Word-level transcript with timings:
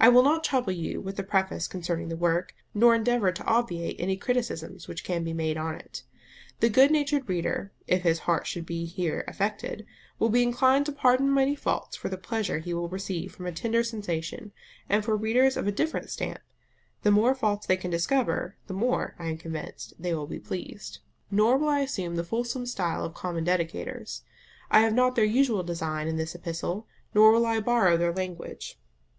I 0.00 0.08
will 0.08 0.22
not 0.22 0.42
trouble 0.42 0.72
you 0.72 1.02
with 1.02 1.18
a 1.18 1.22
preface 1.22 1.68
concerning 1.68 2.08
the 2.08 2.16
work, 2.16 2.54
nor 2.72 2.94
endeavour 2.94 3.30
to 3.30 3.44
obviate 3.44 3.96
any 4.00 4.16
criticisms 4.16 4.88
which 4.88 5.04
can 5.04 5.22
be 5.22 5.34
made 5.34 5.58
on 5.58 5.74
it. 5.74 6.02
The 6.60 6.70
good 6.70 6.90
natured 6.90 7.28
reader, 7.28 7.70
if 7.86 8.04
his 8.04 8.20
heart 8.20 8.46
should 8.46 8.64
be 8.64 8.86
here 8.86 9.22
affected, 9.28 9.84
will 10.18 10.30
be 10.30 10.42
inclined 10.42 10.86
to 10.86 10.92
pardon 10.92 11.34
many 11.34 11.54
faults 11.54 11.94
for 11.94 12.08
the 12.08 12.16
pleasure 12.16 12.60
he 12.60 12.72
will 12.72 12.88
receive 12.88 13.34
from 13.34 13.44
a 13.46 13.52
tender 13.52 13.84
sensation: 13.84 14.52
and 14.88 15.04
for 15.04 15.14
readers 15.14 15.58
of 15.58 15.66
a 15.66 15.72
different 15.72 16.08
stamp, 16.08 16.40
the 17.02 17.10
more 17.10 17.34
faults 17.34 17.66
they 17.66 17.76
can 17.76 17.90
discover, 17.90 18.56
the 18.66 18.72
more, 18.72 19.14
I 19.18 19.26
am 19.26 19.36
convinced, 19.36 19.92
they 19.98 20.14
will 20.14 20.26
be 20.26 20.38
pleased. 20.40 21.00
Nor 21.30 21.58
will 21.58 21.68
I 21.68 21.80
assume 21.80 22.16
the 22.16 22.24
fulsome 22.24 22.64
stile 22.64 23.04
of 23.04 23.12
common 23.12 23.44
dedicators. 23.44 24.22
I 24.70 24.80
have 24.80 24.94
not 24.94 25.16
their 25.16 25.24
usual 25.26 25.62
design 25.62 26.08
in 26.08 26.16
this 26.16 26.34
epistle, 26.34 26.86
nor 27.12 27.30
will 27.30 27.44
I 27.44 27.60
borrow 27.60 27.98
their 27.98 28.14
language. 28.14 28.78